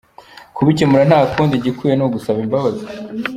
Kubikemura 0.55 1.03
nta 1.09 1.19
kundi, 1.31 1.53
igikwiye 1.55 1.93
ni 1.95 2.03
ugusaba 2.07 2.39
imbabazi. 2.45 2.83